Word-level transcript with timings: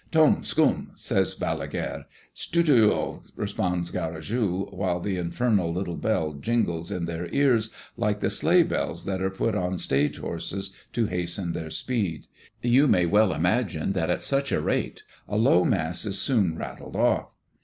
"Dom 0.09 0.43
scum!" 0.43 0.89
says 0.95 1.35
Balaguère. 1.35 2.05
"Stutuo!" 2.33 3.21
responds 3.35 3.91
Garrigou, 3.91 4.65
while 4.71 4.99
the 4.99 5.15
infernal 5.17 5.71
little 5.71 5.95
bell 5.95 6.33
jingles 6.33 6.89
in 6.89 7.05
their 7.05 7.27
ears 7.31 7.69
like 7.97 8.19
the 8.19 8.31
sleigh 8.31 8.63
bells 8.63 9.05
that 9.05 9.21
are 9.21 9.29
put 9.29 9.53
on 9.53 9.77
stage 9.77 10.17
horses 10.17 10.73
to 10.91 11.05
hasten 11.05 11.51
their 11.51 11.69
speed. 11.69 12.25
You 12.63 12.87
may 12.87 13.05
well 13.05 13.31
imagine 13.31 13.91
that 13.93 14.09
at 14.09 14.23
such 14.23 14.51
a 14.51 14.59
rate 14.59 15.03
a 15.27 15.37
Low 15.37 15.63
Mass 15.63 16.07
is 16.07 16.17
soon 16.19 16.57
rattled 16.57 16.95
off. 16.95 17.35